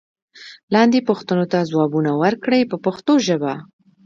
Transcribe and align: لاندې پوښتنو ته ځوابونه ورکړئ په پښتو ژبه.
لاندې 0.73 0.99
پوښتنو 1.09 1.45
ته 1.51 1.59
ځوابونه 1.71 2.11
ورکړئ 2.23 2.61
په 2.71 2.77
پښتو 2.85 3.13
ژبه. 3.27 3.53